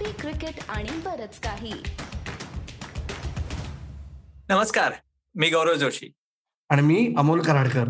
[0.00, 1.72] Coffee cricket आणि बरच काही.
[4.48, 4.92] नमस्कार
[5.34, 6.12] मी गौरव जोशी.
[6.68, 7.88] आणि मी अमोल कराडकर.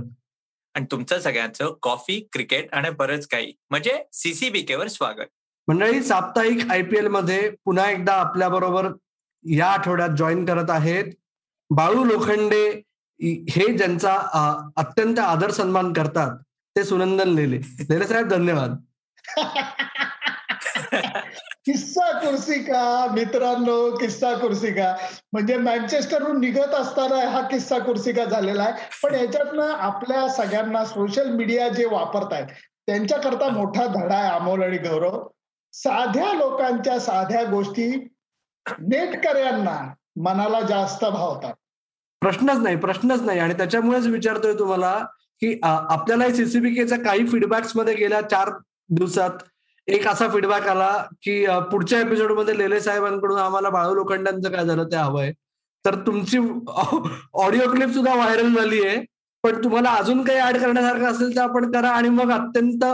[0.75, 3.53] आणि तुमचं सगळ्यांचं कॉफी क्रिकेट आणि बरंच काही.
[3.71, 5.27] म्हणजे सीसीबीके वर स्वागत.
[5.69, 8.89] मंडळी साप्ताहिक आय पी एलमध्ये पुन्हा एकदा आपल्या बरोबर
[9.51, 11.05] या आठवड्यात जॉईन करत आहेत
[11.71, 12.83] बाळू लोखंडे.
[13.51, 14.19] हे ज्यांचा
[14.77, 16.39] अत्यंत आदर सन्मान करतात
[16.77, 17.61] ते सुनंदन लेले.
[17.91, 18.77] लेले साहेब धन्यवाद.
[21.71, 24.95] किस्सा कुर्सी का मित्रांनो किस्सा कुर्सी का?
[25.33, 28.73] म्हणजे मॅन्चेस्टरहून निघत असताना हा किस्सा कुर्सी का झालेला आहे?
[29.03, 32.47] पण याच्यातनं आपल्या सगळ्यांना सोशल मीडिया जे वापरतायत
[32.87, 35.23] त्यांच्याकरता मोठा धडा आहे अमोल आणि गौरव.
[35.75, 37.89] साध्या लोकांच्या साध्या गोष्टी
[38.67, 39.79] नेटकऱ्यांना
[40.23, 41.55] मनाला जास्त भावतात.
[42.23, 43.39] प्रश्नच नाही प्रश्नच नाही.
[43.39, 44.99] आणि त्याच्यामुळेच विचारतोय तुम्हाला
[45.43, 48.51] की आपल्याला सीसीबीकेच्या काही फीडबॅक्समध्ये गेल्या चार
[48.89, 49.39] दिवसात
[49.89, 50.91] एक असा फीडबॅक आला
[51.23, 55.33] की पुढच्या एपिसोडमध्ये लेले साहेबांकडून आम्हाला बाळू लोखंडांचं काय झालं ते हवंय.
[55.85, 56.39] तर तुमची
[57.35, 59.05] ऑडिओ क्लिप सुद्धा व्हायरल झाली आहे
[59.45, 62.85] पण तुम्हाला अजून काही ऍड करण्यासारखं असेल तर आपण करा आणि मग अत्यंत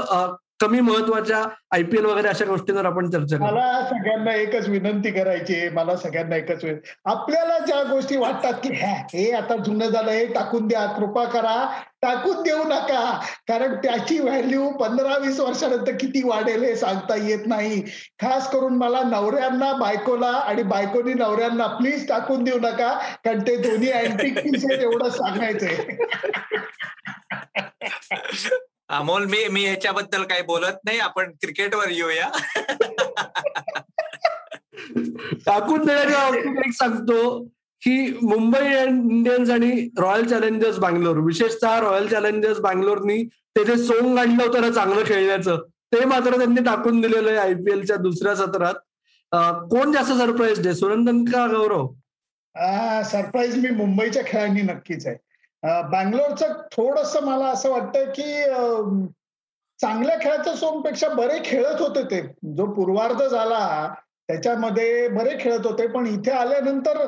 [0.60, 5.68] कमी महत्त्वाच्या आयपीएल वगैरे अशा गोष्टींवर आपण चर्चा मला सगळ्यांना एकच विनंती करायची आहे.
[5.68, 6.64] मला सगळ्यांना एकच
[7.04, 12.42] आपल्याला ज्या गोष्टी वाटतात की हे आता जुनं झालं हे टाकून द्या कृपा करा टाकून
[12.42, 13.20] देऊ नका.
[13.48, 17.82] कारण त्याची व्हॅल्यू पंधरा वीस वर्षानंतर किती वाढेल हे सांगता येत नाही.
[18.20, 22.98] खास करून मला नवऱ्यांना बायकोला आणि बायकोनी नवऱ्यांना प्लीज टाकून देऊ नका.
[23.24, 25.76] कारण ते दोन्ही अँटिक पीस आहेत एवढं सांगायचंय.
[28.88, 30.98] अमोल मी मी ह्याच्याबद्दल काही बोलत नाही.
[30.98, 32.28] आपण क्रिकेटवर येऊया.
[35.46, 37.42] टाकून देण्याच्या बाबतीत एक सांगतो
[37.82, 43.22] की मुंबई इंडियन्स आणि रॉयल चॅलेंजर्स बँगलोर विशेषतः रॉयल चॅलेंजर्स बँगलोरनी
[43.56, 47.96] ते जे सोंग आणलं होतं ना चांगलं खेळण्याचं ते मात्र त्यांनी टाकून दिलेलं आहे आयपीएलच्या
[47.96, 48.74] दुसऱ्या सत्रात.
[49.70, 51.86] कोण जास्त सरप्राईज आहे सुनंदन का गौरव?
[53.10, 55.16] सरप्राईज मी मुंबईच्या खेळांनी नक्कीच आहे.
[55.66, 58.42] बँगलोरचं थोडस मला असं वाटतं की
[59.80, 62.20] चांगल्या खेळाच्या सोमपेक्षा बरे खेळत होते ते.
[62.56, 63.94] जो पूर्वार्ध झाला
[64.28, 65.86] त्याच्यामध्ये बरे खेळत होते.
[65.86, 66.98] पण इथे आल्यानंतर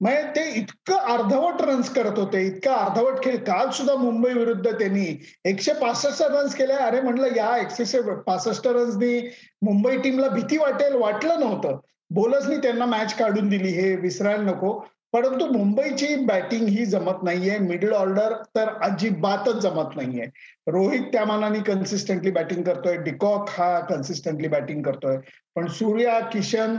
[0.00, 2.42] म्हणजे ते इतकं अर्धवट रन्स करत होते.
[2.46, 3.36] इतकं अर्धवट खेळ.
[3.36, 5.06] काल सुद्धा मुंबई विरुद्ध त्यांनी
[5.44, 6.72] एकशे पासष्ट रन्स केले.
[6.72, 9.18] अरे म्हणलं या एकशे पासष्ट रन्सनी
[9.62, 11.78] मुंबई टीमला भीती वाटेल वाटलं नव्हतं.
[12.10, 13.68] बोलसनी त्यांना मॅच काढून दिली.
[13.68, 14.78] हे विसरायला नको.
[15.16, 17.58] परंतु मुंबईची बॅटिंग ही जमत नाहीये.
[17.58, 20.24] मिडल ऑर्डर तर अजिबातच जमत नाहीये.
[20.66, 22.96] रोहित त्या मानाने कन्सिस्टंटली बॅटिंग करतोय.
[22.96, 25.16] डिकॉक हा कन्सिस्टंटली बॅटिंग करतोय.
[25.54, 26.76] पण सूर्या किशन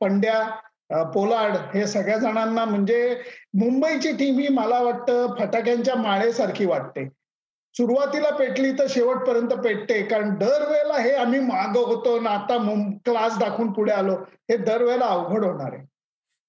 [0.00, 0.42] पंड्या
[0.90, 3.16] पोलाड पोलार्ड हे सगळ्या जणांना म्हणजे
[3.54, 7.08] मुंबईची टीम ही मला वाटतं फटाक्यांच्या माळेसारखी वाटते.
[7.74, 10.02] सुरुवातीला पेटली तर शेवटपर्यंत पेटते.
[10.02, 12.58] कारण दरवेळेला हे आम्ही माग होतो ना आता
[13.04, 14.14] क्लास दाखवून पुढे आलो.
[14.50, 15.93] हे दरवेळेला अवघड होणार आहे.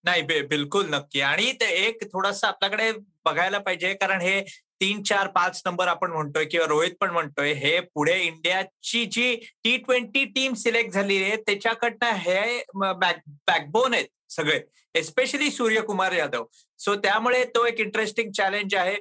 [0.05, 1.21] नाही बिलकुल नक्की.
[1.21, 2.91] आणि ते एक थोडस आपल्याकडे
[3.25, 4.41] बघायला पाहिजे कारण हे
[4.81, 9.77] तीन चार पाच नंबर आपण म्हणतोय किंवा रोहित पण म्हणतोय हे पुढे इंडियाची जी टी
[9.77, 14.05] ट्वेंटी टीम सिलेक्ट झाली आहे त्याच्याकडनं हे बॅक बॅकबोन आहेत.
[14.29, 14.59] सगळे
[14.95, 16.43] एस्पेशली सूर्यकुमार यादव.
[16.79, 18.95] सो त्यामुळे तो एक इंटरेस्टिंग चॅलेंज आहे.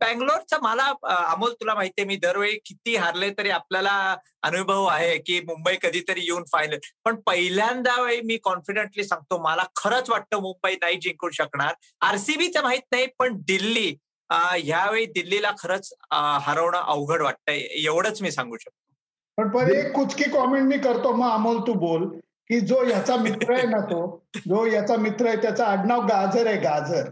[0.00, 3.94] बँगलोरचा मला अमोल तुला माहितीये मी दरवेळी किती हारले तरी आपल्याला
[4.42, 10.10] अनुभव आहे की मुंबई कधीतरी येऊन फायनल पण पहिल्यांदा वेळी मी कॉन्फिडेंटली सांगतो मला खरंच
[10.10, 11.74] वाटतं मुंबई नाही जिंकू शकणार.
[12.00, 13.94] आरसीबीचं माहीत नाही पण दिल्ली
[14.30, 17.58] ह्यावेळी दिल्लीला खरंच हरवणं अवघड वाटतंय.
[17.84, 18.92] एवढंच मी सांगू शकतो.
[19.38, 21.12] पण पण एक कुचकी कॉमेंट मी करतो.
[21.12, 22.08] मग अमोल तू बोल.
[22.50, 24.00] की जो याचा मित्र आहे ना तो
[24.46, 27.08] जो याचा मित्र आहे त्याचं आडनाव गाजर आहे गाजर.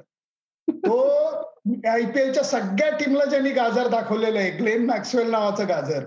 [0.69, 0.99] तो
[1.89, 6.05] आयपीएलच्या सगळ्या टीमला ज्यांनी गाजर दाखवलेलं आहे ग्लेन मॅक्सवेल नावाचं गाजर.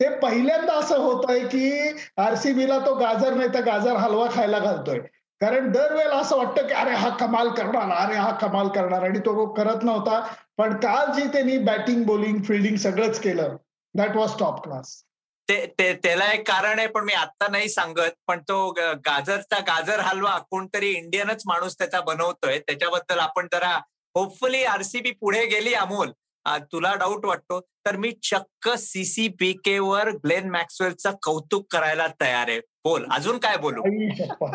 [0.00, 4.98] ते पहिल्यांदा असं होत आहे की आरसीबीला तो गाजर नाही तर गाजर हलवा खायला घालतोय.
[5.40, 9.46] कारण दरवेळेला असं वाटतं की अरे हा कमाल करणार अरे हा कमाल करणार आणि तो
[9.46, 10.20] करत नव्हता.
[10.58, 13.56] पण काल जी त्यांनी बॅटिंग बॉलिंग फिल्डिंग सगळंच केलं
[13.94, 15.02] दॅट वॉज टॉप क्लास
[15.50, 18.70] ते त्याला एक कारण आहे पण मी आता नाही सांगत पण तो
[19.06, 22.58] गाजरचा गाजर हलवा कोणतरी इंडियनच माणूस त्याचा बनवतोय.
[22.58, 23.80] त्याच्याबद्दल आपण जरा
[24.14, 26.12] होपफुली आरसीबी पुढे गेली अमोल.
[26.72, 32.60] तुला डाऊट वाटतो तर मी चक्क सीसीबीके वर ग्लेन मॅक्सवेलचं कौतुक करायला तयार आहे.
[32.84, 33.82] बोल अजून काय बोलू.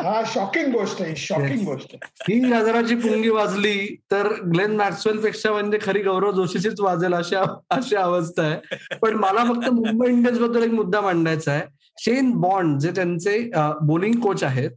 [0.02, 1.94] हा शॉकिंग गोष्ट आहे शॉकिंग गोष्ट.
[2.28, 7.96] ही हजाराची पुंगी वाजली तर ग्लेन मॅक्सवेल पेक्षा म्हणजे खरी गौरव जोशीचीच वाजेल अशा अशी
[7.96, 8.96] अवस्था आहे.
[9.02, 11.62] पण मला फक्त मुंबई इंडियन्सबद्दल एक मुद्दा मांडायचा आहे.
[11.98, 13.38] शेन बॉन्ड जे त्यांचे
[13.82, 14.70] बॉलिंग कोच आहेत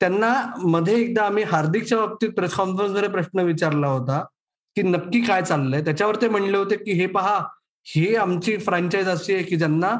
[0.00, 4.24] त्यांना मध्ये एकदा आम्ही हार्दिकच्या बाबतीत प्रेस कॉन्फरन्समध्ये प्रश्न विचारला होता.
[4.78, 5.84] की नक्की काय चाललंय?
[5.84, 7.38] त्याच्यावर ते म्हणले होते की हे पहा
[7.86, 9.90] हे आमची फ्रँचाईज अशी आहे की ज्यांना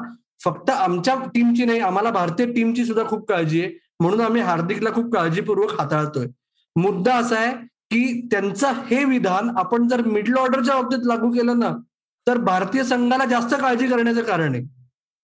[0.43, 3.71] फक्त आमच्या टीमची नाही आम्हाला भारतीय टीमची सुद्धा खूप काळजी आहे.
[3.99, 6.27] म्हणून आम्ही हार्दिकला खूप काळजीपूर्वक हाताळतोय.
[6.75, 7.53] मुद्दा असा आहे
[7.91, 11.71] की त्यांचं हे विधान आपण जर मिडल ऑर्डरच्या बाबतीत लागू केलं ना
[12.27, 14.63] तर भारतीय संघाला जास्त काळजी करण्याचं कारण आहे.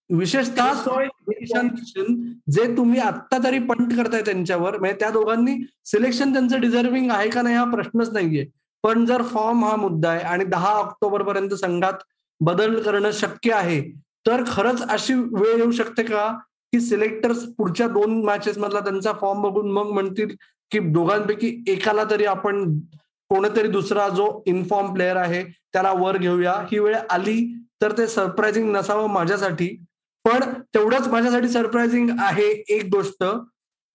[0.09, 0.81] विशेषतः
[1.29, 1.67] किशन
[2.51, 5.55] जे तुम्ही आत्ता तरी पंट करताय त्यांच्यावर म्हणजे त्या दोघांनी
[5.85, 8.45] सिलेक्शन त्यांचं डिझर्विंग आहे का नाही हा प्रश्नच नाहीये.
[8.85, 12.03] पण जर फॉर्म हा मुद्दा आहे आणि दहा ऑक्टोबर पर्यंत संघात
[12.39, 13.81] बदल करणं शक्य आहे
[14.27, 16.27] तर खरंच अशी वेळ येऊ शकते का?
[16.73, 20.35] की सिलेक्टर्स पुढच्या दोन मॅचेस मधला त्यांचा फॉर्म बघून मग म्हणतील
[20.71, 22.79] की दोघांपैकी एकाला तरी आपण
[23.29, 26.53] कोणतरी दुसरा जो इन्फॉर्म प्लेअर आहे त्याला वर घेऊया.
[26.71, 29.67] ही वेळ आली तर ते सरप्राईझिंग नसावं माझ्यासाठी.
[30.25, 30.43] पण
[30.73, 33.23] तेवढंच माझ्यासाठी सरप्राईझिंग आहे एक गोष्ट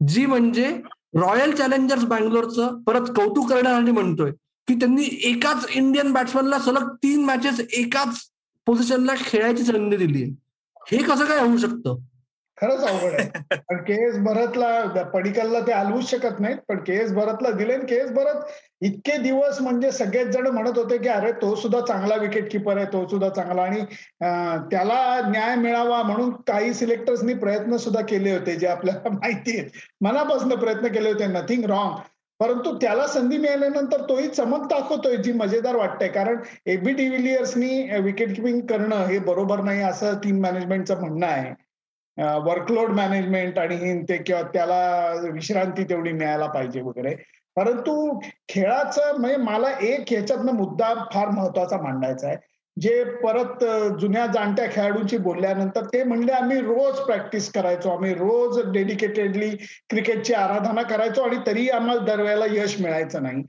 [0.08, 0.80] जी म्हणजे
[1.14, 4.32] रॉयल चॅलेंजर्स बँगलोरचं परत कौतुक करण्यासाठी म्हणतोय.
[4.68, 8.20] की त्यांनी एकाच इंडियन बॅट्समॅनला सलग तीन मॅचेस एकाच
[8.66, 10.24] पोझिशनला खेळायची संधी दिली.
[10.92, 11.96] हे कसं काय होऊ शकतं?
[12.58, 13.56] खरंच अवघड आहे.
[13.68, 17.94] पण के एस भरतला पडिकलला ते हलवूच शकत नाहीत पण के एस भरतला दिले के
[17.94, 18.50] एस भरत
[18.82, 22.86] इतके दिवस म्हणजे सगळेच जण म्हणत होते की अरे तो सुद्धा चांगला विकेट किपर आहे
[22.86, 23.62] तो सुद्धा चांगला.
[23.62, 23.80] आणि
[24.70, 29.70] त्याला न्याय मिळावा म्हणून काही सिलेक्टर्सनी प्रयत्न सुद्धा केले होते जे आपल्याला माहिती आहेत.
[30.00, 31.96] मनापासून प्रयत्न केले होते नथिंग रॉंग
[32.40, 38.60] परंतु त्याला संधी मिळाल्यानंतर तोही चमक दाखवतोय जी मजेदार वाटते कारण एबी डिव्हिलियर्सनी विकेट किपिंग
[38.66, 41.52] करणं हे बरोबर नाही असं टीम मॅनेजमेंटचं म्हणणं आहे.
[42.44, 44.80] वर्कलोड मॅनेजमेंट आणि ते किंवा त्याला
[45.32, 47.14] विश्रांती तेवढी मिळायला पाहिजे वगैरे.
[47.56, 47.94] परंतु
[48.48, 52.36] खेळाचं म्हणजे मला एक ह्याच्यातनं मुद्दा फार महत्त्वाचा मांडायचा आहे.
[52.76, 53.64] जे परत
[54.00, 57.90] जुन्या जाणत्या खेळाडूंशी बोलल्यानंतर ते म्हणले आम्ही रोज प्रॅक्टिस करायचो.
[57.90, 59.50] आम्ही रोज डेडिकेटेडली
[59.90, 63.42] क्रिकेटची आराधना करायचो आणि तरी आम्हाला दरवेळेला यश मिळायचं नाही.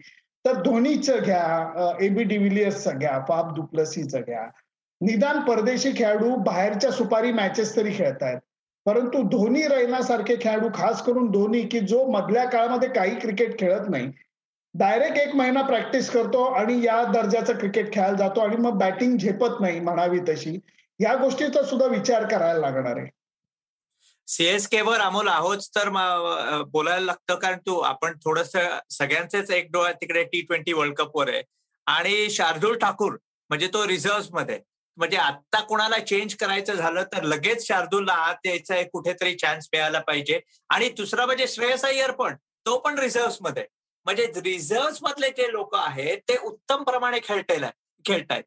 [0.45, 4.45] तर धोनीचं घ्या एबी डिव्हिलियर्सचं घ्या फाप दुप्लसीचं घ्या.
[5.01, 8.39] निदान परदेशी खेळाडू बाहेरच्या सुपारी मॅचेस तरी खेळतायत.
[8.85, 14.07] परंतु धोनी रैनासारखे खेळाडू खास करून धोनी की जो मधल्या काळामध्ये काही क्रिकेट खेळत नाही
[14.73, 19.59] डायरेक्ट एक महिना प्रॅक्टिस करतो आणि या दर्जाचं क्रिकेट खेळायला जातो आणि मग बॅटिंग झेपत
[19.59, 20.57] नाही म्हणावी तशी.
[20.99, 23.07] या गोष्टीचा सुद्धा विचार करायला लागणार आहे.
[24.27, 25.89] सीएसके वर अमोल आहोत तर
[26.71, 28.51] बोलायला लागतं कारण तू आपण थोडस
[28.91, 31.41] सगळ्यांचेच एक डोळा तिकडे टी ट्वेंटी वर्ल्ड कप वर आहे.
[31.87, 33.17] आणि शार्दुल ठाकूर
[33.49, 34.59] म्हणजे तो रिझर्व्हमध्ये
[34.97, 40.39] म्हणजे आता कोणाला चेंज करायचं झालं तर लगेच शार्दूलला आत यायचा कुठेतरी चान्स मिळायला पाहिजे.
[40.69, 42.35] आणि दुसरा म्हणजे श्रेयस अय्यर पण
[42.65, 43.65] तो पण रिझर्व्हमध्ये.
[44.05, 47.69] म्हणजे रिझर्व्ह मधले जे लोक आहेत ते उत्तम प्रमाणे खेळतेला
[48.05, 48.43] खेळतायत.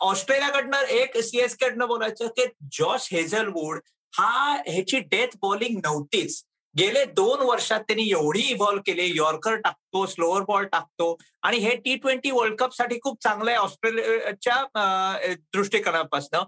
[0.00, 2.44] ऑस्ट्रेलियाकडनं एक सीएस कडनं बोलायचं की
[2.78, 3.80] जॉश हेझलवूड
[4.14, 6.42] हा ह्याची डेथ बॉलिंग नव्हतीच.
[6.74, 11.94] गेले दोन वर्षात त्यांनी एवढी इव्हॉल्व्ह केली यॉर्कर टाकतो स्लोअर बॉल टाकतो आणि हे टी
[11.96, 16.44] ट्वेंटी वर्ल्ड कपसाठी खूप चांगलं आहे ऑस्ट्रेलियाच्या दृष्टिकोनापासून.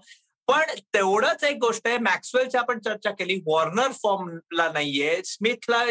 [0.48, 5.82] पण तेवढंच एक गोष्ट आहे मॅक्सवेलची आपण चर्चा केली वॉर्नर फॉर्मला नाहीये स्मिथला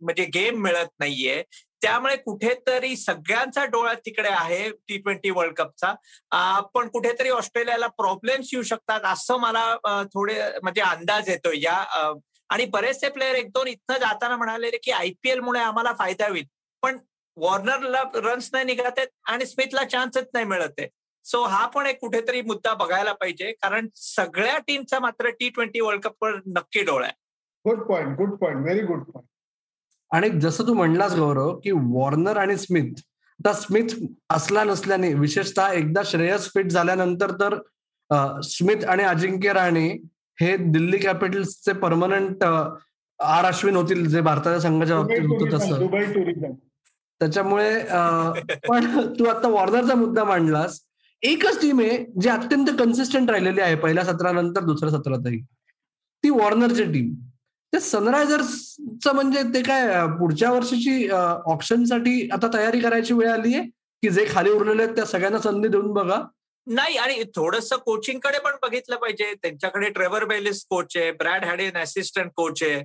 [0.00, 1.42] म्हणजे गेम मिळत नाहीये.
[1.82, 8.62] त्यामुळे कुठेतरी सगळ्यांचा डोळा तिकडे आहे टी ट्वेंटी वर्ल्ड कपचा पण कुठेतरी ऑस्ट्रेलियाला प्रॉब्लेम्स येऊ
[8.62, 9.64] शकतात असं मला
[10.14, 11.76] थोडे म्हणजे अंदाज येतो या
[12.50, 16.44] आणि बरेचसे प्लेयर एक दोन इथं जाताना म्हणाले की आयपीएल मुळे आम्हाला फायदा होईल.
[16.82, 16.98] पण
[17.36, 20.88] वॉर्नरला रन्स नाही निघत आहेत आणि स्मिथला चान्सच नाही मिळत आहे
[21.24, 23.50] सो हा पण एक कुठेतरी मुद्दा बघायला पाहिजे.
[23.62, 27.14] कारण सगळ्या टीमचा मात्र टी ट्वेंटी वर्ल्ड कपवर नक्की डोळा आहे.
[27.64, 29.28] Good point good point very good point
[30.10, 33.00] आणि जसं तू म्हणलास गौरव की वॉर्नर आणि स्मिथ
[33.40, 33.94] आता स्मिथ
[34.30, 37.54] असला नसल्याने विशेषतः एकदा श्रेयस फिट झाल्यानंतर तर
[38.40, 39.88] स्मिथ आणि अजिंक्य राणे
[40.40, 42.44] हे दिल्ली कॅपिटल्सचे परमनंट
[43.20, 46.52] आर अश्विन होतील जे भारताच्या संघाच्या बाबतीत होतं तसं.
[47.20, 47.78] त्याच्यामुळे
[48.68, 48.86] पण
[49.18, 50.80] तू आता वॉर्नरचा मुद्दा मांडलास.
[51.22, 55.40] एकच टीम आहे जी अत्यंत कन्सिस्टंट राहिलेली आहे पहिल्या सत्रानंतर दुसऱ्या सत्रातही.
[56.24, 57.14] ती वॉर्नरची टीम
[57.72, 59.86] ते सनरायझर्सचं म्हणजे ते काय
[60.18, 63.64] पुढच्या वर्षीची ऑप्शनसाठी आता तयारी करायची वेळ आली आहे?
[64.02, 66.20] की जे खाली उरलेले आहेत त्या सगळ्यांना संधी देऊन बघा.
[66.66, 69.32] नाही आणि थोडस कोचिंगकडे पण बघितलं पाहिजे.
[69.42, 72.82] त्यांच्याकडे ट्रेव्हर बेलिस कोच आहे ब्रॅड हॅडेन असिस्टंट कोच आहे.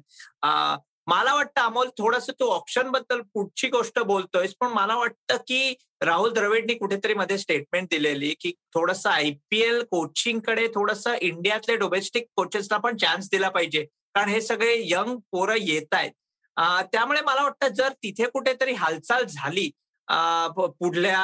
[1.08, 6.74] मला वाटतं अमोल थोडस तू ऑप्शनबद्दल पुढची गोष्ट बोलतोय पण मला वाटतं की राहुल द्रविडनी
[6.74, 13.50] कुठेतरी मध्ये स्टेटमेंट दिलेली की थोडस आयपीएल कोचिंगकडे थोडस इंडियातले डोमेस्टिक कोचेसला पण चान्स दिला
[13.50, 13.86] पाहिजे.
[14.16, 16.12] कारण हे सगळे यंग पोरं येत आहेत.
[16.94, 19.70] त्यामुळे मला वाटतं जर तिथे कुठेतरी हालचाल झाली
[20.58, 21.20] पुढल्या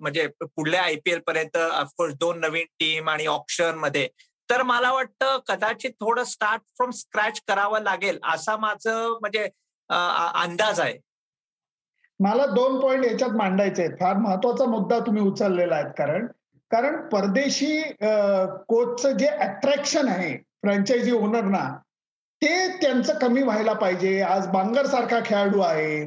[0.00, 4.08] म्हणजे पुढल्या आयपीएल पर्यंत ऑफकोर्स दोन नवीन टीम आणि ऑप्शनमध्ये
[4.48, 9.42] तर मला वाटतं कदाचित थोडं स्टार्ट फ्रॉम स्क्रॅच करावं लागेल असा माझं म्हणजे
[9.90, 10.96] अंदाज आहे.
[12.20, 16.26] मला दोन पॉइंट याच्यात मांडायचे फार महत्त्वाचा मुद्दा तुम्ही उचललेला आहे कारण
[16.70, 17.80] कारण परदेशी
[18.68, 21.64] कोचचं जे अट्रॅक्शन आहे फ्रँचायझी ओनर ना
[22.42, 24.20] ते त्यांचं कमी व्हायला पाहिजे.
[24.22, 26.04] आज बांगर सारखा खेळाडू आहे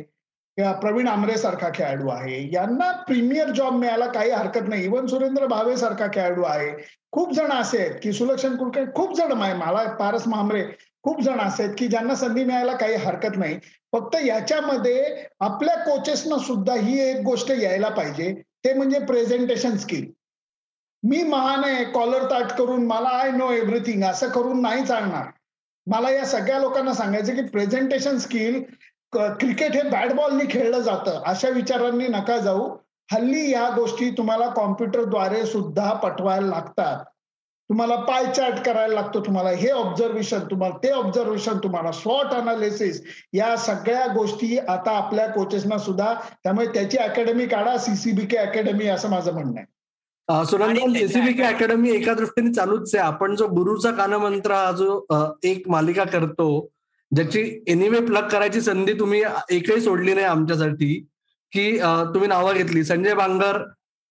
[0.58, 4.84] किंवा प्रवीण आमरे सारखा खेळाडू आहे यांना प्रीमियर जॉब मिळायला काही हरकत नाही.
[4.86, 6.72] इवन सुरेंद्र भावे सारखा खेळाडू आहे.
[7.12, 10.64] खूप जण असे आहेत की सुलक्षण कुलकर्णी खूप जण मला पारस मांबरे
[11.04, 13.58] खूप जण असे आहेत की ज्यांना संधी मिळायला काही हरकत नाही.
[13.94, 18.34] फक्त याच्यामध्ये आपल्या कोचेसना सुद्धा ही एक गोष्ट यायला पाहिजे.
[18.66, 20.12] ते म्हणजे प्रेझेंटेशन स्किल
[21.04, 25.26] मी महान आहे कॉलर ताट करून मला आय नो एव्हरीथिंग असं करून नाही चालणार
[25.88, 28.62] मला या सगळ्या लोकांना सांगायचं की प्रेझेंटेशन स्किल
[29.14, 32.70] क्रिकेट हे बॅट बॉलनी खेळलं जातं अशा विचारांनी नका जाऊ.
[33.10, 37.04] हल्ली या गोष्टी तुम्हाला कॉम्प्युटरद्वारे सुद्धा पटवायला लागतात.
[37.70, 39.50] तुम्हाला पाय चार्ट करायला लागतो तुम्हाला.
[39.50, 43.02] हे ऑब्झर्वेशन तुम्हाला ते ऑब्झर्वेशन तुम्हाला स्वॉट अनालिसिस
[43.34, 46.14] या सगळ्या गोष्टी आता आपल्या कोचेसना सुद्धा
[46.44, 49.73] त्यामुळे त्याची अकॅडमी काढा सीसीबीके अकॅडमी असं माझं म्हणणं आहे.
[50.30, 53.04] सीसीबीके अकॅडमी एका दृष्टीने चालूच आहे.
[53.06, 55.06] आपण जो गुरुचा कानमंत्र हा जो
[55.44, 56.48] एक मालिका करतो
[57.12, 60.94] ज्याची एनिवे प्लग करायची संधी तुम्ही एकही सोडली नाही आमच्यासाठी
[61.52, 61.78] की
[62.14, 62.84] तुम्ही नावं घेतली.
[62.84, 63.58] संजय बांगर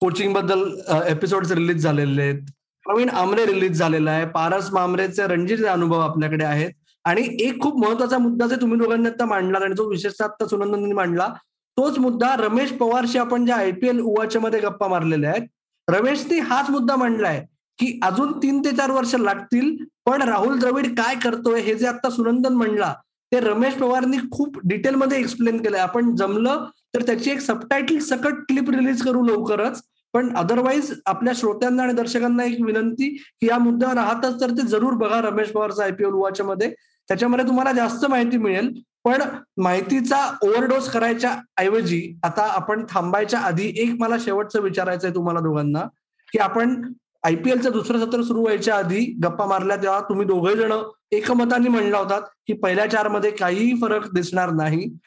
[0.00, 0.62] कोचिंगबद्दल
[1.08, 2.42] एपिसोड रिलीज झालेले आहेत.
[2.84, 4.24] प्रवीण आमरे रिलीज झालेला आहे.
[4.34, 6.70] पारस मामरेचे रणजित अनुभव आपल्याकडे आहेत.
[7.04, 10.92] आणि एक खूप महत्त्वाचा मुद्दा जे तुम्ही दोघांनी आता मांडला आणि जो विशेषतः आता सुनंदननी
[10.94, 11.28] मांडला
[11.76, 15.46] तोच मुद्दा रमेश पवारशी आपण ज्या आयपीएल उवाच्या मध्ये गप्पा मारलेल्या आहेत
[15.88, 17.44] रमेशनी हाच मुद्दा मांडलाय
[17.78, 22.10] की अजून तीन ते चार वर्ष लागतील पण राहुल द्रविड काय करतोय हे जे आता
[22.10, 22.92] सुनंदन म्हणला
[23.32, 25.80] ते रमेश पवारनी खूप डिटेलमध्ये एक्सप्लेन केलंय.
[25.80, 29.82] आपण जमलं तर त्याची एक सबटायटल सकट क्लिप रिलीज करू लवकरच.
[30.14, 33.08] पण अदरवाईज आपल्या श्रोत्यांना आणि दर्शकांना एक विनंती
[33.40, 36.68] की या मुद्द्यावर राहतच तर ते जरूर बघा रमेश पवारचा आयपीएल उवाच्या मध्ये
[37.08, 38.72] त्याच्यामध्ये तुम्हाला जास्त माहिती मिळेल.
[39.04, 39.22] पण
[39.56, 45.84] माहितीचा ओव्हरडोस करायच्या ऐवजी आता आपण थांबायच्या आधी एक मला शेवटचं विचारायचं आहे तुम्हाला दोघांना
[46.32, 46.92] की आपण
[47.24, 50.72] आयपीएलचं दुसरं सत्र सुरू व्हायच्या आधी गप्पा मारल्या तेव्हा तुम्ही दोघे जण
[51.12, 54.98] एकमताने म्हणला होतात की पहिल्या चारमध्ये काहीही फरक दिसणार नाही.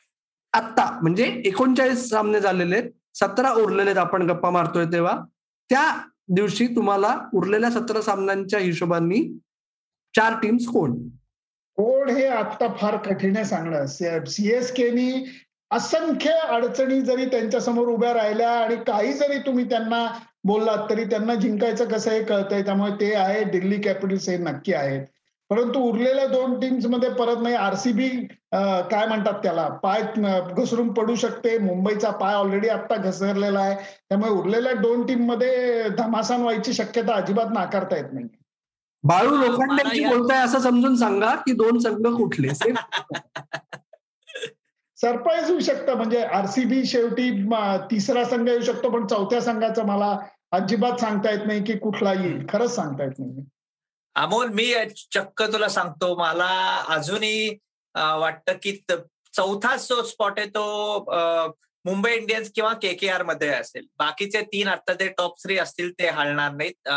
[0.53, 5.19] आत्ता म्हणजे एकोणचाळीस सामने झालेले आहेत सतरा उरलेले आहेत आपण गप्पा मारतोय तेव्हा.
[5.69, 5.97] त्या
[6.27, 9.21] दिवशी तुम्हाला उरलेल्या सतरा सामन्यांच्या हिशोबाने
[10.15, 10.97] चार टीम्स कोण?
[11.77, 13.85] कोण हे आता फार कठीण आहे सांगणं?
[13.85, 15.11] सीएसकेनी
[15.71, 20.05] असंख्य अडचणी जरी त्यांच्यासमोर उभ्या राहिल्या आणि काही जरी तुम्ही त्यांना
[20.45, 22.61] बोललात तरी त्यांना जिंकायचं कसं हे कळतंय?
[22.63, 25.01] त्यामुळे ते आहे दिल्ली कॅपिटल्स हे नक्की आहेत.
[25.49, 28.07] परंतु उरलेल्या दोन टीम्समध्ये परत म्हणजे नाही आरसीबी
[28.91, 29.67] काय म्हणतात त्याला?
[29.83, 30.01] पाय
[30.57, 31.57] घसरून पडू शकते.
[31.57, 33.75] मुंबईचा पाय ऑलरेडी आता घसरलेला आहे.
[34.09, 38.25] त्यामुळे उरलेल्या दोन टीममध्ये धमासान व्हायची शक्यता अजिबात नाकारता येत नाही
[39.05, 42.49] बाळू लोखंडेंची बोलताय असं समजून सांगा की दोन संघ कुठले?
[44.97, 45.95] सरप्राईज होऊ शकतं.
[45.95, 47.31] म्हणजे आरसीबी शेवटी
[47.91, 50.17] तिसरा संघ येऊ शकतो पण चौथ्या संघाचं मला
[50.51, 52.45] अजिबात सांगता येत नाही की कुठला येईल.
[52.49, 53.45] खरंच सांगता येत नाही.
[54.15, 54.73] अमोल मी
[55.13, 56.15] चक्क तुला सांगतो.
[56.15, 57.57] मला अजूनही
[57.95, 58.71] वाटतं की
[59.33, 61.45] चौथा जो स्पॉट आहे तो
[61.85, 63.85] मुंबई इंडियन्स किंवा के के आरमध्ये असेल.
[63.99, 66.89] बाकीचे तीन आता ते टॉप थ्री असतील ते हलणार नाहीत.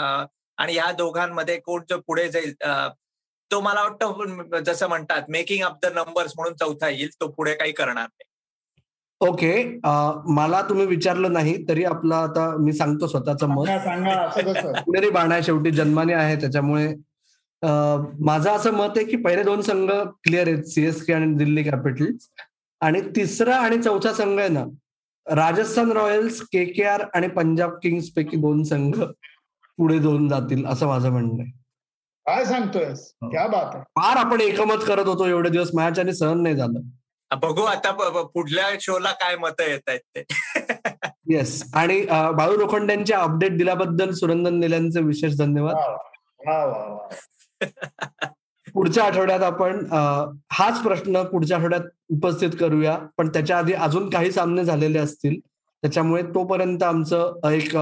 [0.59, 2.53] आणि ह्या दोघांमध्ये कोण जो पुढे जाईल
[3.51, 7.73] तो मला वाटतं जसं म्हणतात मेकिंग अप द नंबर्स म्हणून चौथा येईल तो पुढे काही
[7.73, 8.25] करणार नाही.
[9.21, 9.53] ओके
[10.35, 13.69] मला तुम्ही विचारलं नाही तरी आपलं आता मी सांगतो स्वतःचं मत.
[14.87, 16.89] पुणेरी बाणा शेवटी जन्माने आहे त्याच्यामुळे
[17.63, 22.29] माझं असं मत आहे की पहिले दोन संघ क्लिअर आहेत सीएसके आणि दिल्ली कॅपिटल्स
[22.81, 24.65] आणि तिसरा आणि चौथा संघ आहे ना
[25.27, 28.95] Rajasthan Royals K K R आणि पंजाब किंग्स पैकी दोन संघ.
[29.79, 31.51] पुढे दोन जातील असं माझं म्हणणं आहे.
[32.27, 32.85] काय सांगतोय
[33.23, 33.83] क्या बात आहे.
[33.97, 36.81] फार आपण एकमत करत होतो एवढे दिवस मॅच आणि सहन नाही झालं.
[37.31, 37.91] बघू आता
[38.25, 40.25] पुढल्या शोला काय मत येत आहेत ते.
[41.31, 42.01] येस आणि
[42.37, 45.77] बाळू लोखंड्यांच्या अपडेट दिल्याबद्दल सुरंदन निल्यांचे विशेष धन्यवाद.
[48.75, 49.85] पुढच्या आठवड्यात आपण
[50.53, 51.83] हाच प्रश्न पुढच्या आठवड्यात
[52.13, 55.39] उपस्थित करूया पण त्याच्या आधी अजून काही सामने झालेले असतील.
[55.83, 57.77] त्याच्यामुळे तोपर्यंत आमचं एक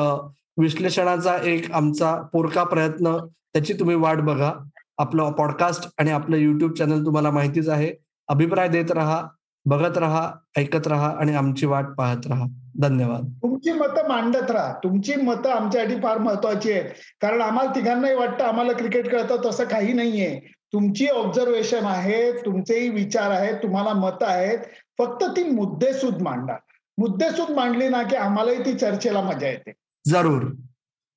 [0.58, 4.52] विश्लेषणाचा एक आमचा पोरका प्रयत्न त्याची तुम्ही वाट बघा.
[4.98, 7.92] आपलं पॉडकास्ट आणि आपलं युट्यूब चॅनल तुम्हाला माहितीच आहे.
[8.28, 9.22] अभिप्राय देत राहा
[9.64, 12.44] बघत राहा ऐकत राहा आणि आमची वाट पाहत राहा.
[12.80, 13.38] धन्यवाद.
[13.42, 14.72] तुमची मतं मांडत राहा.
[14.84, 16.84] तुमची मतं आमच्यासाठी फार महत्वाची आहेत.
[17.20, 20.40] कारण आम्हाला तिघांनाही वाटतं आम्हाला क्रिकेट कळतं तसं काही नाहीये.
[20.72, 24.58] तुमची ऑब्झर्वेशन आहे तुमचेही विचार आहेत तुम्हाला मतं आहेत.
[24.98, 26.54] फक्त ती मुद्देसूद मांडा.
[26.98, 29.72] मुद्देसूद मांडली ना की आम्हालाही ती चर्चेला मजा येते.
[30.08, 30.44] जरूर.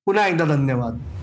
[0.06, 1.19] पुन्हा एकदा धन्यवाद.